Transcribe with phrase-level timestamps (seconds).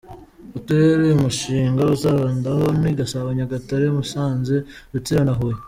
[0.57, 4.55] Uturere uyu mushinga uzibandaho ni Gasabo, Nyagatare, Musanze,
[4.93, 5.57] Rutsiro na Huye.